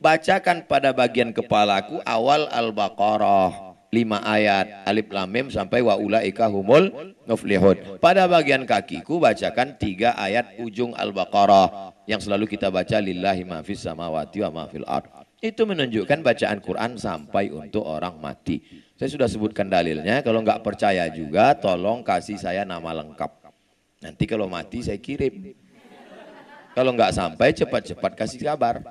bacakan 0.00 0.64
pada 0.64 0.96
bagian 0.96 1.30
kepalaku 1.30 2.00
awal 2.02 2.48
Al-Baqarah 2.48 3.76
lima 3.88 4.20
ayat 4.20 4.84
alif 4.84 5.08
lam 5.08 5.28
mim 5.28 5.46
sampai 5.48 5.80
wa 5.80 5.96
ulaika 5.96 6.48
humul 6.48 6.92
muflihun. 7.28 8.00
Pada 8.00 8.24
bagian 8.28 8.64
kakiku 8.64 9.20
bacakan 9.20 9.76
tiga 9.76 10.16
ayat 10.16 10.56
ujung 10.60 10.96
Al-Baqarah 10.96 11.92
yang 12.08 12.24
selalu 12.24 12.48
kita 12.48 12.72
baca 12.72 13.00
lillahi 13.04 13.44
ma 13.44 13.60
fis 13.60 13.84
samawati 13.84 14.44
wa 14.48 14.50
ma 14.50 14.64
fil 14.64 14.88
ard. 14.88 15.08
Itu 15.38 15.68
menunjukkan 15.68 16.24
bacaan 16.24 16.58
Quran 16.58 16.98
sampai 16.98 17.52
untuk 17.54 17.86
orang 17.86 18.18
mati. 18.18 18.87
Saya 18.98 19.14
sudah 19.14 19.30
sebutkan 19.30 19.70
dalilnya, 19.70 20.26
kalau 20.26 20.42
nggak 20.42 20.58
percaya 20.66 21.06
juga 21.06 21.54
tolong 21.54 22.02
kasih 22.02 22.34
saya 22.34 22.66
nama 22.66 22.90
lengkap. 22.98 23.30
Nanti 24.02 24.26
kalau 24.26 24.50
mati 24.50 24.82
saya 24.82 24.98
kirim. 24.98 25.54
Kalau 26.74 26.90
nggak 26.90 27.14
sampai 27.14 27.54
cepat-cepat 27.54 28.12
kasih 28.18 28.42
kabar. 28.42 28.82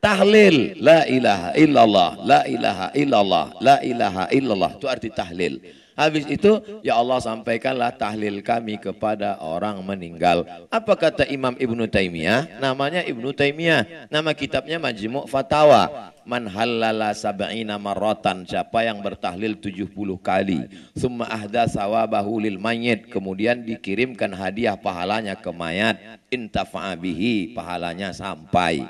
Tahlil, 0.00 0.80
la 0.80 1.04
ilaha 1.04 1.52
illallah, 1.52 2.10
la 2.24 2.40
ilaha 2.48 2.86
illallah, 2.96 3.46
la 3.60 3.76
ilaha 3.84 4.24
illallah. 4.32 4.70
Itu 4.80 4.88
arti 4.88 5.12
tahlil. 5.12 5.60
Habis 5.98 6.30
itu 6.30 6.62
ya 6.86 6.94
Allah 6.94 7.18
sampaikanlah 7.18 7.90
tahlil 7.98 8.38
kami 8.38 8.78
kepada 8.78 9.34
orang 9.42 9.82
meninggal. 9.82 10.46
Apa 10.70 10.94
kata 10.94 11.26
Imam 11.26 11.58
Ibnu 11.58 11.90
Taimiyah? 11.90 12.62
Namanya 12.62 13.02
Ibnu 13.02 13.34
Taimiyah. 13.34 14.06
Nama 14.06 14.30
kitabnya 14.30 14.78
Majmu' 14.78 15.26
Fatawa. 15.26 16.14
Man 16.22 16.46
halala 16.46 17.10
sab'ina 17.18 17.82
marratan. 17.82 18.46
Siapa 18.46 18.86
yang 18.86 19.02
bertahlil 19.02 19.58
70 19.58 19.90
kali. 20.22 20.70
Summa 20.94 21.26
ahda 21.26 21.66
sawabahu 21.66 22.46
lil 22.46 22.62
mayit. 22.62 23.10
Kemudian 23.10 23.66
dikirimkan 23.66 24.30
hadiah 24.38 24.78
pahalanya 24.78 25.34
ke 25.34 25.50
mayat. 25.50 25.98
Intafa'a 26.30 26.94
bihi. 26.94 27.58
Pahalanya 27.58 28.14
sampai. 28.14 28.86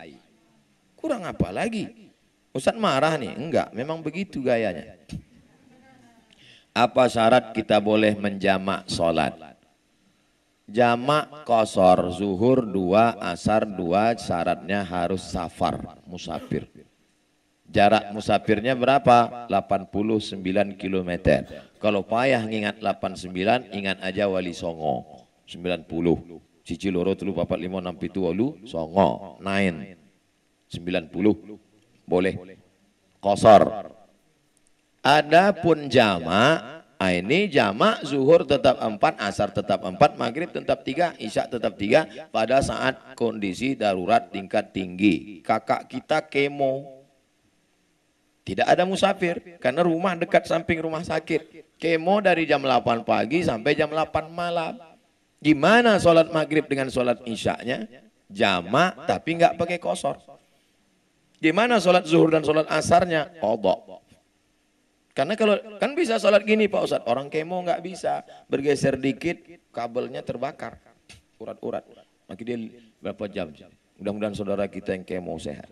Kurang 0.92 1.24
apa 1.24 1.48
lagi? 1.56 1.88
Ustaz 2.52 2.76
marah 2.76 3.14
nih? 3.16 3.32
Enggak, 3.38 3.70
memang 3.70 4.02
begitu 4.02 4.42
gayanya. 4.42 4.98
Apa 6.78 7.10
syarat 7.10 7.50
kita 7.50 7.82
boleh 7.82 8.14
menjamak 8.14 8.86
sholat? 8.86 9.34
Jamak 10.70 11.42
kosor, 11.42 12.14
zuhur 12.14 12.62
dua, 12.62 13.18
asar 13.18 13.66
dua, 13.66 14.14
syaratnya 14.14 14.86
harus 14.86 15.26
safar, 15.26 15.98
musafir. 16.06 16.70
Jarak 17.66 18.14
musafirnya 18.14 18.78
berapa? 18.78 19.50
89 19.50 20.78
km. 20.78 21.10
Kalau 21.82 22.06
payah 22.06 22.46
ngingat 22.46 22.78
89, 22.78 23.74
ingat 23.74 23.98
aja 23.98 24.30
Wali 24.30 24.54
Songo. 24.54 25.26
90. 25.50 25.88
Cici 26.62 26.92
loro 26.92 27.16
telu 27.16 27.32
papat 27.32 27.58
lima 27.58 27.80
enam 27.80 27.96
pitu 27.96 28.28
walu 28.28 28.60
songo. 28.68 29.40
Nine. 29.40 29.96
90. 30.68 31.08
Boleh. 32.04 32.34
Kosor. 33.24 33.88
Adapun 34.98 35.86
jamak, 35.86 36.82
ah 36.98 37.12
ini 37.14 37.46
jamak 37.46 38.02
zuhur 38.02 38.42
tetap 38.42 38.82
empat, 38.82 39.14
asar 39.22 39.54
tetap 39.54 39.86
empat, 39.86 40.18
maghrib 40.18 40.50
tetap 40.50 40.82
tiga, 40.82 41.14
isya 41.22 41.46
tetap 41.46 41.78
tiga 41.78 42.10
pada 42.34 42.58
saat 42.58 43.14
kondisi 43.14 43.78
darurat 43.78 44.26
tingkat 44.34 44.74
tinggi. 44.74 45.38
Kakak 45.46 45.86
kita 45.86 46.26
kemo. 46.26 46.98
Tidak 48.42 48.64
ada 48.64 48.88
musafir 48.88 49.60
karena 49.60 49.84
rumah 49.84 50.16
dekat 50.16 50.48
samping 50.48 50.80
rumah 50.80 51.04
sakit. 51.04 51.76
Kemo 51.76 52.18
dari 52.24 52.48
jam 52.48 52.64
8 52.64 53.04
pagi 53.04 53.44
sampai 53.44 53.76
jam 53.76 53.92
8 53.92 54.32
malam. 54.32 54.80
Gimana 55.38 56.00
sholat 56.02 56.32
maghrib 56.34 56.66
dengan 56.66 56.90
sholat 56.90 57.22
isyaknya? 57.28 57.86
Jamak 58.26 59.06
tapi 59.06 59.38
nggak 59.38 59.54
pakai 59.54 59.78
kosor. 59.78 60.18
Gimana 61.38 61.78
sholat 61.78 62.08
zuhur 62.08 62.34
dan 62.34 62.42
sholat 62.42 62.66
asarnya? 62.66 63.30
Kodok. 63.38 63.97
Karena 65.18 65.34
kalau 65.34 65.58
kan 65.82 65.98
bisa 65.98 66.14
sholat 66.22 66.46
gini 66.46 66.70
Pak 66.70 66.78
Ustadz, 66.86 67.10
orang 67.10 67.26
kemo 67.26 67.58
nggak 67.66 67.82
bisa 67.82 68.22
bergeser 68.46 68.94
dikit 68.94 69.66
kabelnya 69.74 70.22
terbakar, 70.22 70.78
urat-urat. 71.42 71.82
Maka 72.30 72.38
dia 72.46 72.54
berapa 73.02 73.26
jam? 73.26 73.50
Mudah-mudahan 73.98 74.38
saudara 74.38 74.70
kita 74.70 74.94
yang 74.94 75.02
kemo 75.02 75.34
sehat. 75.42 75.66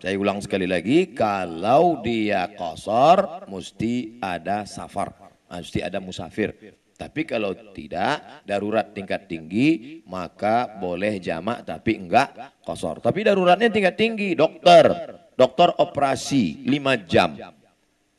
Saya 0.00 0.16
ulang 0.16 0.40
sekali 0.40 0.64
lagi, 0.64 1.12
kalau 1.12 2.00
dia 2.00 2.48
kosor, 2.56 3.44
mesti 3.52 4.16
ada 4.16 4.64
safar, 4.64 5.12
mesti 5.52 5.84
ada 5.84 6.00
musafir. 6.00 6.56
Tapi 6.96 7.28
kalau 7.28 7.52
tidak, 7.76 8.48
darurat 8.48 8.96
tingkat 8.96 9.28
tinggi, 9.28 10.00
maka 10.08 10.72
boleh 10.80 11.20
jamak 11.20 11.68
tapi 11.68 12.00
enggak 12.00 12.56
kosor. 12.64 13.04
Tapi 13.04 13.28
daruratnya 13.28 13.68
tingkat 13.68 13.92
tinggi, 13.92 14.32
dokter. 14.32 14.88
Dokter 15.38 15.70
operasi 15.78 16.66
5 16.66 17.06
jam. 17.06 17.57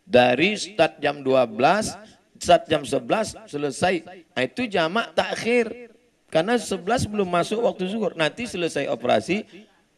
Dari 0.09 0.57
start 0.57 0.97
jam 0.97 1.21
12, 1.21 1.93
start 2.41 2.65
jam 2.65 2.81
11 2.81 3.45
selesai. 3.45 4.01
Nah, 4.33 4.41
itu 4.41 4.65
jamak 4.65 5.13
takhir. 5.13 5.93
Karena 6.33 6.57
11 6.57 7.05
belum 7.05 7.29
masuk 7.29 7.61
waktu 7.61 7.85
zuhur. 7.85 8.17
Nanti 8.17 8.49
selesai 8.49 8.89
operasi, 8.89 9.45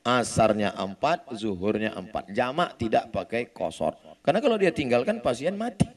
asarnya 0.04 0.76
4, 0.76 1.32
zuhurnya 1.32 1.96
4. 1.96 2.36
Jamak 2.36 2.76
tidak 2.76 3.08
pakai 3.16 3.56
kosor. 3.56 3.96
Karena 4.20 4.44
kalau 4.44 4.60
dia 4.60 4.76
tinggalkan 4.76 5.24
pasien 5.24 5.56
mati. 5.56 5.88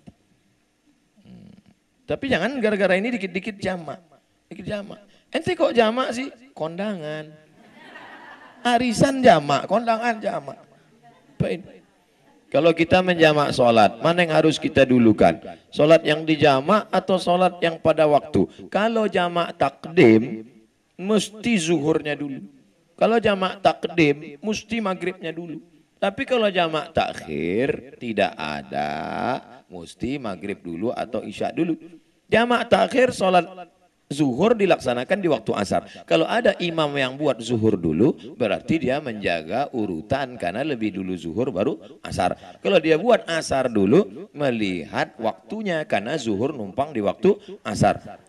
Tapi 2.05 2.25
jangan 2.29 2.55
gara-gara 2.61 2.95
ini 2.95 3.17
dikit-dikit 3.19 3.59
jamak. 3.59 3.99
Dikit 4.47 4.67
jamak. 4.69 5.01
Ente 5.35 5.59
kok 5.59 5.75
jamak 5.75 6.15
sih? 6.15 6.31
Kondangan. 6.55 7.33
Arisan 8.65 9.21
jamak, 9.21 9.67
kondangan 9.67 10.23
jamak. 10.23 10.57
Kalau 12.55 12.71
kita 12.71 13.03
menjamak 13.03 13.51
sholat, 13.51 13.99
mana 13.99 14.23
yang 14.23 14.31
harus 14.39 14.63
kita 14.63 14.87
dulukan? 14.87 15.43
Sholat 15.75 16.07
yang 16.07 16.23
dijamak 16.23 16.87
atau 16.87 17.19
sholat 17.19 17.59
yang 17.59 17.83
pada 17.83 18.07
waktu? 18.07 18.47
Kalau 18.71 19.11
jamak 19.11 19.59
takdim, 19.59 20.47
mesti 20.95 21.59
zuhurnya 21.59 22.15
dulu. 22.15 22.47
Kalau 22.95 23.19
jamak 23.19 23.59
takdim, 23.59 24.39
mesti 24.39 24.79
maghribnya 24.79 25.35
dulu. 25.35 25.59
Tapi 25.99 26.23
kalau 26.23 26.47
jamak 26.47 26.95
takhir, 26.95 27.99
tidak 27.99 28.39
ada 28.39 28.93
mesti 29.67 30.23
maghrib 30.23 30.63
dulu 30.63 30.95
atau 30.95 31.27
isya 31.27 31.51
dulu. 31.51 31.75
Jamak 32.31 32.71
takhir 32.71 33.11
sholat 33.11 33.51
zuhur 34.13 34.53
dilaksanakan 34.55 35.19
di 35.21 35.29
waktu 35.31 35.53
asar. 35.57 35.89
Kalau 36.05 36.29
ada 36.29 36.53
imam 36.61 36.91
yang 36.95 37.17
buat 37.17 37.41
zuhur 37.41 37.79
dulu, 37.79 38.37
berarti 38.37 38.83
dia 38.83 39.01
menjaga 39.01 39.69
urutan 39.73 40.37
karena 40.37 40.63
lebih 40.67 40.95
dulu 41.01 41.15
zuhur 41.17 41.49
baru 41.51 41.81
asar. 42.05 42.61
Kalau 42.61 42.79
dia 42.81 43.01
buat 43.01 43.25
asar 43.29 43.73
dulu, 43.73 44.31
melihat 44.37 45.17
waktunya 45.21 45.83
karena 45.89 46.15
zuhur 46.21 46.53
numpang 46.53 46.93
di 46.93 47.01
waktu 47.01 47.37
asar. 47.65 48.25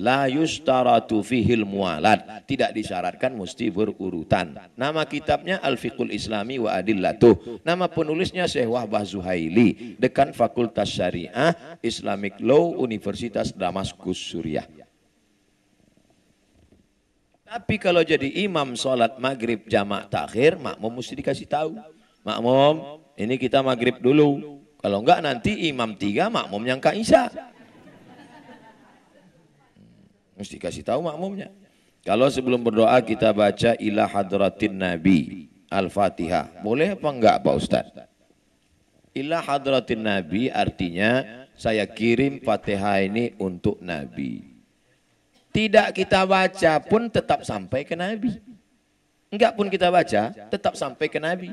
La 0.00 0.30
yustaratu 0.30 1.20
fihil 1.20 1.66
mualat. 1.66 2.46
Tidak 2.46 2.72
disyaratkan 2.72 3.34
mesti 3.34 3.68
berurutan. 3.74 4.56
Nama 4.78 5.02
kitabnya 5.04 5.58
Al-Fiqhul 5.60 6.14
Islami 6.14 6.62
wa 6.62 6.72
Adillatuh. 6.78 7.60
Nama 7.66 7.90
penulisnya 7.90 8.46
Syekh 8.46 8.70
Wahbah 8.70 9.02
Zuhaili. 9.04 9.98
Dekan 10.00 10.30
Fakultas 10.32 10.88
Syariah 10.94 11.52
Islamic 11.84 12.38
Law 12.40 12.80
Universitas 12.80 13.52
Damaskus 13.52 14.16
Suriah. 14.16 14.64
Tapi 17.50 17.82
kalau 17.82 18.06
jadi 18.06 18.46
imam 18.46 18.78
sholat 18.78 19.18
maghrib 19.18 19.66
jamak 19.66 20.06
takhir, 20.06 20.54
makmum 20.54 21.02
mesti 21.02 21.18
dikasih 21.18 21.50
tahu. 21.50 21.74
Makmum, 22.22 23.02
ini 23.18 23.34
kita 23.34 23.58
maghrib 23.58 23.98
dulu. 23.98 24.62
Kalau 24.78 25.02
enggak 25.02 25.18
nanti 25.18 25.66
imam 25.66 25.98
tiga, 25.98 26.30
makmum 26.30 26.62
yang 26.62 26.78
isya. 26.94 27.26
Mesti 30.38 30.56
kasih 30.62 30.86
tahu 30.86 31.04
makmumnya. 31.04 31.50
Kalau 32.06 32.30
sebelum 32.30 32.62
berdoa 32.64 32.96
kita 33.02 33.34
baca 33.34 33.76
ila 33.76 34.06
hadratin 34.06 34.72
nabi 34.78 35.50
al-fatihah. 35.68 36.64
Boleh 36.64 36.96
apa 36.96 37.08
enggak 37.12 37.36
Pak 37.44 37.54
Ustaz? 37.58 37.86
Ila 39.12 39.42
hadratin 39.42 40.06
nabi 40.06 40.48
artinya 40.48 41.44
saya 41.58 41.84
kirim 41.84 42.40
fatihah 42.40 43.04
ini 43.04 43.36
untuk 43.36 43.82
nabi. 43.84 44.49
Tidak 45.50 45.90
kita 45.90 46.22
baca 46.26 46.72
pun 46.82 47.10
tetap 47.10 47.42
sampai 47.42 47.82
ke 47.82 47.98
nabi. 47.98 48.38
Enggak 49.30 49.54
pun 49.58 49.66
kita 49.66 49.90
baca 49.90 50.30
tetap 50.30 50.74
sampai 50.78 51.06
ke 51.10 51.18
nabi. 51.18 51.50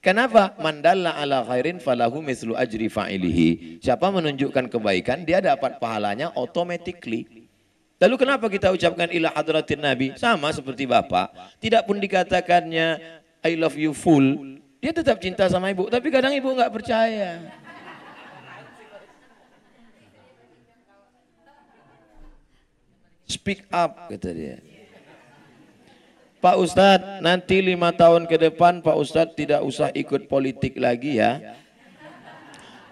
Kenapa? 0.00 0.54
Mandalla 0.62 1.18
ala 1.18 1.42
khairin 1.42 1.82
falahu 1.82 2.22
mislu 2.22 2.54
ajri 2.54 2.86
fa'ilihi. 2.86 3.82
Siapa 3.82 4.06
menunjukkan 4.08 4.70
kebaikan, 4.70 5.26
dia 5.26 5.42
dapat 5.42 5.82
pahalanya 5.82 6.30
automatically. 6.38 7.48
Lalu 7.96 8.14
kenapa 8.20 8.46
kita 8.52 8.70
ucapkan 8.70 9.08
ilah 9.08 9.32
hadratin 9.32 9.80
Nabi? 9.80 10.12
Sama 10.20 10.52
seperti 10.52 10.84
Bapak. 10.84 11.32
Tidak 11.58 11.82
pun 11.88 11.96
dikatakannya 11.96 13.00
I 13.40 13.52
love 13.56 13.74
you 13.74 13.96
full. 13.96 14.56
Dia 14.84 14.92
tetap 14.92 15.16
cinta 15.18 15.48
sama 15.48 15.72
ibu. 15.72 15.88
Tapi 15.88 16.06
kadang 16.12 16.30
ibu 16.36 16.54
nggak 16.54 16.70
percaya. 16.70 17.40
Speak 23.26 23.66
up, 23.74 24.06
kata 24.06 24.30
dia. 24.30 24.62
Pak 26.38 26.56
Ustadz, 26.62 27.26
nanti 27.26 27.58
lima 27.58 27.90
tahun 27.90 28.30
ke 28.30 28.38
depan 28.38 28.78
Pak 28.78 28.96
Ustadz 29.02 29.34
tidak 29.34 29.66
usah 29.66 29.90
ikut 29.90 30.30
politik 30.30 30.78
lagi 30.78 31.18
ya. 31.18 31.58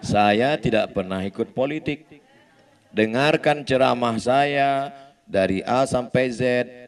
Saya 0.03 0.59
tidak 0.59 0.91
pernah 0.91 1.23
ikut 1.23 1.55
politik. 1.55 2.03
Dengarkan 2.91 3.63
ceramah 3.63 4.19
saya 4.19 4.91
dari 5.23 5.63
A 5.63 5.87
sampai 5.87 6.25
Z. 6.35 6.41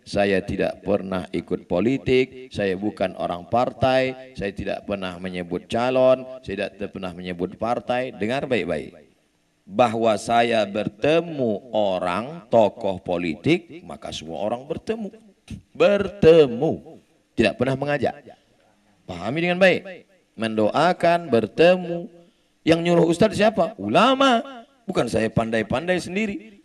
Saya 0.08 0.44
tidak 0.44 0.84
pernah 0.88 1.28
ikut 1.36 1.68
politik, 1.68 2.48
saya 2.48 2.80
bukan 2.80 3.12
orang 3.20 3.44
partai, 3.52 4.32
saya 4.40 4.56
tidak 4.56 4.88
pernah 4.88 5.20
menyebut 5.20 5.68
calon, 5.68 6.24
saya 6.44 6.72
tidak 6.72 6.96
pernah 6.96 7.12
menyebut 7.12 7.56
partai. 7.60 8.16
Dengar 8.16 8.48
baik-baik. 8.48 9.07
Bahwa 9.68 10.16
saya 10.16 10.64
bertemu 10.64 11.76
orang 11.76 12.48
tokoh 12.48 13.04
politik, 13.04 13.84
maka 13.84 14.16
semua 14.16 14.40
orang 14.40 14.64
bertemu. 14.64 15.12
Bertemu. 15.76 17.04
Tidak 17.36 17.54
pernah 17.60 17.76
mengajak. 17.76 18.16
Pahami 19.04 19.44
dengan 19.44 19.60
baik. 19.60 20.08
Mendoakan, 20.40 21.28
bertemu. 21.28 22.08
Yang 22.64 22.80
nyuruh 22.80 23.06
Ustadz 23.12 23.36
siapa? 23.36 23.76
Ulama. 23.76 24.64
Bukan 24.88 25.12
saya 25.12 25.28
pandai-pandai 25.28 26.00
sendiri. 26.00 26.58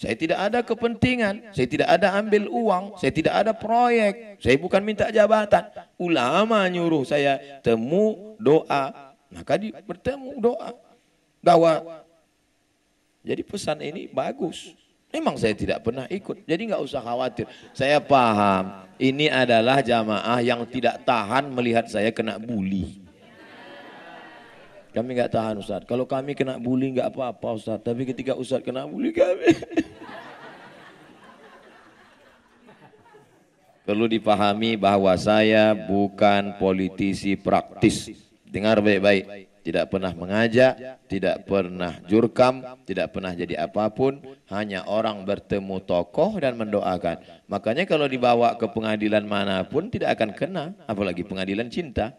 Saya 0.00 0.16
tidak 0.16 0.40
ada 0.40 0.64
kepentingan, 0.64 1.52
saya 1.52 1.68
tidak 1.68 1.84
ada 1.92 2.16
ambil 2.16 2.48
uang, 2.48 2.96
saya 2.96 3.12
tidak 3.12 3.36
ada 3.36 3.52
proyek, 3.52 4.40
saya 4.40 4.56
bukan 4.56 4.80
minta 4.80 5.12
jabatan. 5.12 5.68
Ulama 6.00 6.64
nyuruh 6.72 7.04
saya 7.04 7.60
temu 7.60 8.32
doa, 8.40 9.12
maka 9.28 9.60
di, 9.60 9.68
bertemu 9.84 10.40
doa. 10.40 10.72
Bahwa 11.44 12.00
jadi 13.20 13.42
pesan 13.44 13.84
ini 13.84 14.08
bagus. 14.08 14.72
Memang 15.10 15.34
saya 15.34 15.58
tidak 15.58 15.82
pernah 15.82 16.06
ikut, 16.06 16.46
jadi 16.46 16.70
nggak 16.70 16.86
usah 16.86 17.02
khawatir. 17.02 17.50
Saya 17.74 17.98
paham, 17.98 18.86
ini 18.94 19.26
adalah 19.26 19.82
jamaah 19.82 20.38
yang 20.38 20.62
tidak 20.70 21.02
tahan 21.02 21.50
melihat 21.50 21.90
saya 21.90 22.14
kena 22.14 22.38
bully. 22.38 23.02
Kami 24.94 25.18
nggak 25.18 25.34
tahan 25.34 25.58
Ustaz. 25.58 25.82
Kalau 25.82 26.06
kami 26.06 26.38
kena 26.38 26.62
bully 26.62 26.94
nggak 26.94 27.10
apa-apa 27.10 27.58
Ustaz. 27.58 27.82
Tapi 27.82 28.06
ketika 28.06 28.38
Ustaz 28.38 28.62
kena 28.62 28.86
bully 28.86 29.10
kami. 29.10 29.50
Perlu 33.86 34.06
dipahami 34.06 34.78
bahwa 34.78 35.10
saya 35.18 35.74
bukan 35.74 36.54
politisi 36.54 37.34
praktis. 37.34 38.14
Dengar 38.46 38.78
baik-baik. 38.78 39.49
Tidak 39.60 39.92
pernah 39.92 40.16
mengajak, 40.16 41.04
tidak 41.04 41.44
pernah 41.44 41.92
jurkam, 42.08 42.64
tidak 42.88 43.12
pernah 43.12 43.36
jadi 43.36 43.68
apa 43.68 43.92
pun. 43.92 44.24
Hanya 44.48 44.88
orang 44.88 45.20
bertemu 45.28 45.84
tokoh 45.84 46.40
dan 46.40 46.56
mendoakan. 46.56 47.20
Makanya 47.44 47.84
kalau 47.84 48.08
dibawa 48.08 48.56
ke 48.56 48.64
pengadilan 48.66 49.22
mana 49.28 49.60
pun 49.68 49.92
tidak 49.92 50.16
akan 50.16 50.30
kena. 50.32 50.64
Apalagi 50.88 51.22
pengadilan 51.22 51.68
cinta. 51.68 52.16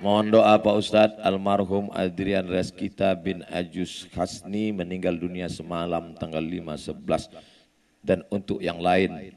Mohon 0.00 0.40
doa 0.40 0.56
Pak 0.56 0.74
Ustadz 0.80 1.20
almarhum 1.20 1.92
Adrian 1.92 2.48
Reskita 2.48 3.12
bin 3.12 3.44
Ajus 3.52 4.08
Hasni 4.16 4.72
meninggal 4.72 5.12
dunia 5.20 5.44
semalam 5.52 6.16
tanggal 6.16 6.40
5-11 6.40 7.28
dan 8.00 8.24
untuk 8.32 8.64
yang 8.64 8.80
lain 8.80 9.36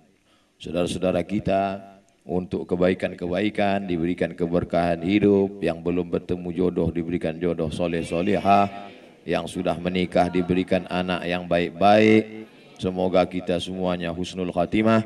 saudara-saudara 0.56 1.20
kita 1.28 1.93
untuk 2.24 2.64
kebaikan-kebaikan 2.64 3.84
diberikan 3.84 4.32
keberkahan 4.32 5.04
hidup 5.04 5.60
yang 5.60 5.84
belum 5.84 6.08
bertemu 6.08 6.50
jodoh 6.56 6.88
diberikan 6.88 7.36
jodoh 7.36 7.68
soleh 7.68 8.00
solehah 8.00 8.92
yang 9.28 9.44
sudah 9.44 9.76
menikah 9.76 10.32
diberikan 10.32 10.88
anak 10.88 11.28
yang 11.28 11.44
baik-baik 11.44 12.48
semoga 12.80 13.28
kita 13.28 13.60
semuanya 13.60 14.16
husnul 14.16 14.56
khatimah 14.56 15.04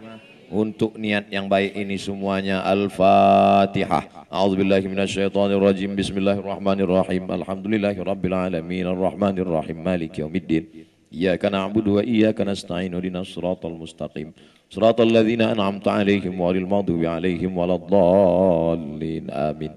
untuk 0.48 0.96
niat 0.96 1.28
yang 1.28 1.52
baik 1.52 1.76
ini 1.76 2.00
semuanya 2.00 2.64
Al-Fatihah. 2.64 4.32
A'udzubillahi 4.32 4.88
minasyaitonirrajim. 4.88 5.92
Bismillahirrahmanirrahim. 5.92 7.28
Alhamdulillahirabbil 7.28 8.32
alamin 8.32 8.88
arrahmanirrahim 8.88 9.76
maliki 9.76 10.24
yaumiddin. 10.24 10.88
Iyyaka 11.18 11.50
na'budu 11.50 11.98
wa 11.98 12.06
iyyaka 12.06 12.46
nasta'in 12.46 12.94
ihdinas 12.94 13.34
siratal 13.34 13.74
mustaqim. 13.74 14.38
Siratal 14.70 15.10
ladzina 15.10 15.50
an'amta 15.50 15.98
'alaihim 15.98 16.38
ghairil 16.38 16.70
maghdubi 16.70 17.10
'alaihim 17.10 17.58
waladdallin. 17.58 19.26
Amin. 19.34 19.74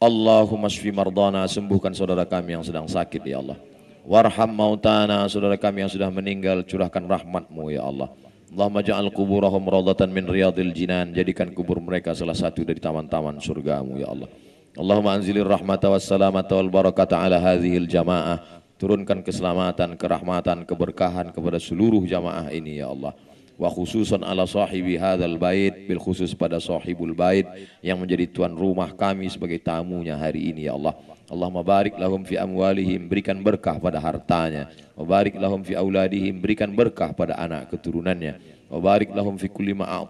Allahumma 0.00 0.72
shfi 0.72 0.88
mardana 0.88 1.44
sembuhkan 1.44 1.92
saudara 1.92 2.24
kami 2.24 2.56
yang 2.56 2.64
sedang 2.64 2.88
sakit 2.88 3.20
ya 3.28 3.44
Allah. 3.44 3.60
Warham 4.08 4.48
mautana 4.56 5.28
saudara 5.28 5.60
kami 5.60 5.84
yang 5.84 5.92
sudah 5.92 6.08
meninggal 6.08 6.64
curahkan 6.64 7.04
rahmatmu 7.04 7.68
ya 7.68 7.84
Allah. 7.84 8.08
Allahumma 8.48 8.80
ja'al 8.80 9.12
kuburahum 9.12 9.60
radatan 9.68 10.08
min 10.08 10.24
riyadil 10.24 10.72
jinan 10.72 11.12
jadikan 11.12 11.52
kubur 11.52 11.76
mereka 11.84 12.16
salah 12.16 12.32
satu 12.32 12.64
dari 12.64 12.80
taman-taman 12.80 13.36
surgamu 13.44 14.00
ya 14.00 14.08
Allah. 14.08 14.32
Allahumma 14.80 15.20
anzilir 15.20 15.44
rahmata 15.44 15.92
wassalamata 15.92 16.56
wal 16.56 16.72
barakata 16.72 17.20
ala 17.20 17.36
hadhil 17.36 17.84
jamaah 17.84 18.59
turunkan 18.80 19.20
keselamatan, 19.20 20.00
kerahmatan, 20.00 20.64
keberkahan 20.64 21.28
kepada 21.36 21.60
seluruh 21.60 22.00
jamaah 22.08 22.48
ini 22.48 22.80
ya 22.80 22.88
Allah 22.88 23.12
wa 23.60 23.68
khususan 23.68 24.24
ala 24.24 24.48
sahibi 24.48 24.96
hadzal 24.96 25.36
bait 25.36 25.84
bil 25.84 26.00
khusus 26.00 26.32
pada 26.32 26.56
sahibul 26.56 27.12
bait 27.12 27.44
yang 27.84 28.00
menjadi 28.00 28.24
tuan 28.24 28.56
rumah 28.56 28.88
kami 28.96 29.28
sebagai 29.28 29.60
tamunya 29.60 30.16
hari 30.16 30.48
ini 30.48 30.64
ya 30.64 30.72
Allah. 30.80 30.96
Allahumma 31.30 31.62
barik 31.62 31.94
lahum 31.94 32.26
fi 32.26 32.40
amwalihim 32.40 33.06
berikan 33.06 33.38
berkah 33.38 33.78
pada 33.78 34.02
hartanya. 34.02 34.66
Wa 34.98 35.06
barik 35.06 35.38
lahum 35.38 35.62
fi 35.62 35.78
auladihim 35.78 36.42
berikan 36.42 36.72
berkah 36.74 37.14
pada 37.14 37.38
anak 37.38 37.70
keturunannya. 37.70 38.66
Wa 38.66 38.82
barik 38.82 39.14
lahum 39.14 39.38
fi 39.38 39.46
kulli 39.46 39.76
ma 39.76 40.02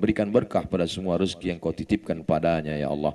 berikan 0.00 0.30
berkah 0.30 0.64
pada 0.64 0.88
semua 0.88 1.20
rezeki 1.20 1.52
yang 1.52 1.58
kau 1.60 1.74
titipkan 1.74 2.22
padanya 2.24 2.78
ya 2.78 2.88
Allah. 2.88 3.12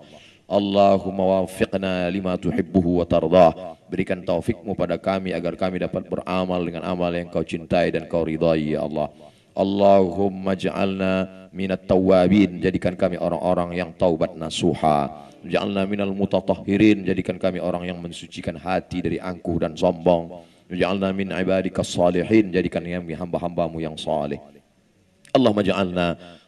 Allahumma 0.50 1.46
wafiqna 1.46 2.10
lima 2.10 2.34
tuhibbuhu 2.34 2.98
wa 2.98 3.06
tardah. 3.06 3.78
Berikan 3.86 4.26
taufikmu 4.26 4.74
pada 4.74 4.98
kami 4.98 5.30
agar 5.30 5.54
kami 5.54 5.78
dapat 5.78 6.10
beramal 6.10 6.58
dengan 6.66 6.90
amal 6.90 7.14
yang 7.14 7.30
kau 7.30 7.46
cintai 7.46 7.94
dan 7.94 8.10
kau 8.10 8.26
ridai 8.26 8.74
ya 8.74 8.82
Allah. 8.90 9.14
Allahumma 9.54 10.58
ja'alna 10.58 11.50
minat 11.54 11.86
tawabin 11.86 12.58
jadikan 12.58 12.98
kami 12.98 13.22
orang-orang 13.22 13.78
yang 13.78 13.90
taubat 13.94 14.34
nasuha. 14.34 15.30
Ja'alna 15.46 15.86
minal 15.86 16.18
mutatahhirin. 16.18 17.06
Jadikan 17.06 17.38
kami 17.38 17.62
orang 17.62 17.86
yang 17.86 18.02
mensucikan 18.02 18.58
hati 18.58 19.06
dari 19.06 19.22
angkuh 19.22 19.62
dan 19.62 19.78
sombong. 19.78 20.34
Ja'alna 20.74 21.14
min 21.14 21.30
ibadikas 21.30 21.94
salihin. 21.94 22.50
Jadikan 22.50 22.82
kami 22.82 23.14
hamba-hambamu 23.14 23.78
yang 23.78 23.94
saleh. 24.02 24.42
Allahumma 25.30 25.62
ja'alna 25.62 26.39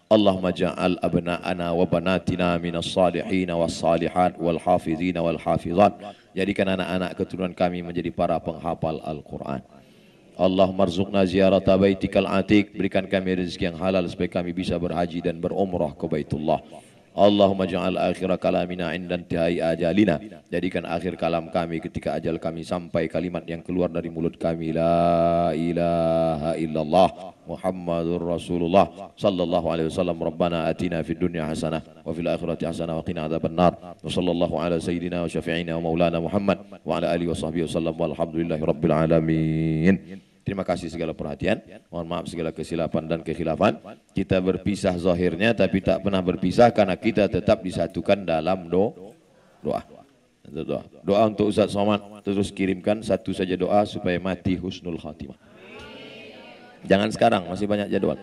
Banatina 1.87 2.59
minas 2.59 2.91
salihin 2.91 3.47
was 3.55 3.79
salihat 3.79 4.35
wal 4.35 4.59
hafizin 4.59 5.15
wal 5.15 5.39
hafizat. 5.39 5.95
Jadikan 6.35 6.67
anak-anak 6.67 7.15
keturunan 7.15 7.55
kami 7.55 7.79
menjadi 7.79 8.11
para 8.11 8.35
penghafal 8.43 8.99
Al-Qur'an. 9.07 9.63
Allah 10.35 10.67
marzuqna 10.67 11.23
ziyarata 11.23 11.79
baitikal 11.79 12.27
atik 12.27 12.75
berikan 12.75 13.07
kami 13.07 13.39
rezeki 13.39 13.71
yang 13.71 13.77
halal 13.79 14.03
supaya 14.07 14.41
kami 14.41 14.51
bisa 14.51 14.75
berhaji 14.75 15.23
dan 15.23 15.39
berumrah 15.39 15.95
ke 15.95 16.07
Baitullah 16.07 16.59
Allahumma 17.11 17.67
ja'al 17.67 17.99
akhir 17.99 18.31
kalamina 18.39 18.95
indan 18.95 19.27
tihai 19.27 19.59
ajalina. 19.59 20.15
Jadikan 20.47 20.87
akhir 20.87 21.19
kalam 21.19 21.51
kami 21.51 21.83
ketika 21.83 22.15
ajal 22.15 22.39
kami 22.39 22.63
sampai 22.63 23.11
kalimat 23.11 23.43
yang 23.43 23.59
keluar 23.59 23.91
dari 23.91 24.07
mulut 24.07 24.39
kami. 24.39 24.71
La 24.71 25.51
ilaha 25.51 26.55
illallah 26.55 27.35
Muhammadur 27.43 28.23
Rasulullah. 28.23 29.11
Sallallahu 29.19 29.67
alaihi 29.67 29.91
wasallam. 29.91 30.23
Rabbana 30.23 30.71
atina 30.71 31.03
fid 31.03 31.19
dunya 31.19 31.43
hasanah 31.43 31.83
wa 31.83 32.15
fil 32.15 32.31
akhirati 32.31 32.63
hasanah 32.63 32.95
wa 32.95 33.03
qina 33.03 33.27
adzabannar. 33.27 33.75
Wa 33.75 34.07
sallallahu 34.07 34.55
ala 34.55 34.79
sayyidina 34.79 35.19
wa 35.19 35.27
syafi'ina 35.27 35.75
wa 35.83 35.91
maulana 35.91 36.23
Muhammad 36.23 36.63
wa 36.87 36.95
ala 36.95 37.11
alihi 37.11 37.27
wa 37.27 37.35
sahbihi 37.35 37.67
wasallam 37.67 37.95
walhamdulillahi 37.99 38.63
rabbil 38.63 38.95
alamin 38.95 40.30
Terima 40.51 40.67
kasih 40.67 40.91
segala 40.91 41.15
perhatian. 41.15 41.63
Mohon 41.87 42.07
maaf 42.11 42.25
segala 42.27 42.51
kesilapan 42.51 43.07
dan 43.07 43.23
kekhilafan. 43.23 43.79
Kita 44.11 44.35
berpisah 44.43 44.91
zahirnya 44.99 45.55
tapi 45.55 45.79
tak 45.79 46.03
pernah 46.03 46.19
berpisah 46.19 46.75
karena 46.75 46.99
kita 46.99 47.31
tetap 47.31 47.63
disatukan 47.63 48.27
dalam 48.27 48.67
do 48.67 49.15
doa. 49.63 49.79
Doa. 50.51 50.83
Doa 51.07 51.23
untuk 51.31 51.55
Ustaz 51.55 51.71
Somad 51.71 52.03
terus 52.27 52.51
kirimkan 52.51 52.99
satu 52.99 53.31
saja 53.31 53.55
doa 53.55 53.87
supaya 53.87 54.19
mati 54.19 54.59
husnul 54.59 54.99
khatimah. 54.99 55.39
Jangan 56.83 57.15
sekarang, 57.15 57.47
masih 57.47 57.71
banyak 57.71 57.87
jadwal. 57.87 58.19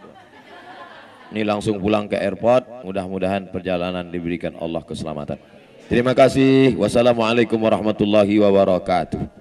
Ini 1.33 1.49
langsung 1.49 1.81
pulang 1.81 2.13
ke 2.13 2.21
airport, 2.21 2.85
mudah-mudahan 2.85 3.49
perjalanan 3.49 4.05
diberikan 4.05 4.53
Allah 4.61 4.85
keselamatan. 4.85 5.41
Terima 5.89 6.13
kasih. 6.13 6.77
Wassalamualaikum 6.77 7.57
warahmatullahi 7.57 8.37
wabarakatuh. 8.37 9.38